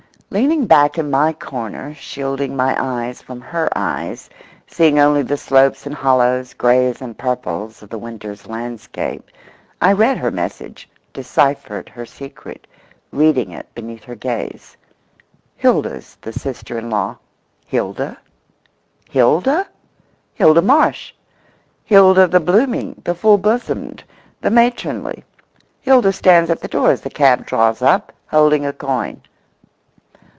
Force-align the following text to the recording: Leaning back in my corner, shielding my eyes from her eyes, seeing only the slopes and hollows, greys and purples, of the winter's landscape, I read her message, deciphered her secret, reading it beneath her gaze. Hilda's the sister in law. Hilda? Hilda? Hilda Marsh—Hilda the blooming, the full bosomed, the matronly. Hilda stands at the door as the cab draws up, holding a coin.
Leaning 0.33 0.65
back 0.65 0.97
in 0.97 1.11
my 1.11 1.33
corner, 1.33 1.93
shielding 1.93 2.55
my 2.55 2.73
eyes 2.81 3.21
from 3.21 3.41
her 3.41 3.67
eyes, 3.75 4.29
seeing 4.65 4.97
only 4.97 5.21
the 5.23 5.35
slopes 5.35 5.85
and 5.85 5.93
hollows, 5.93 6.53
greys 6.53 7.01
and 7.01 7.17
purples, 7.17 7.83
of 7.83 7.89
the 7.89 7.97
winter's 7.99 8.47
landscape, 8.47 9.29
I 9.81 9.91
read 9.91 10.17
her 10.19 10.31
message, 10.31 10.89
deciphered 11.11 11.89
her 11.89 12.05
secret, 12.05 12.65
reading 13.11 13.51
it 13.51 13.67
beneath 13.75 14.05
her 14.05 14.15
gaze. 14.15 14.77
Hilda's 15.57 16.15
the 16.21 16.31
sister 16.31 16.77
in 16.77 16.89
law. 16.89 17.17
Hilda? 17.65 18.17
Hilda? 19.09 19.67
Hilda 20.33 20.61
Marsh—Hilda 20.61 22.27
the 22.27 22.39
blooming, 22.39 22.95
the 23.03 23.13
full 23.15 23.37
bosomed, 23.37 24.01
the 24.39 24.49
matronly. 24.49 25.25
Hilda 25.81 26.13
stands 26.13 26.49
at 26.49 26.61
the 26.61 26.69
door 26.69 26.89
as 26.89 27.01
the 27.01 27.09
cab 27.09 27.45
draws 27.45 27.81
up, 27.81 28.13
holding 28.27 28.65
a 28.65 28.71
coin. 28.71 29.21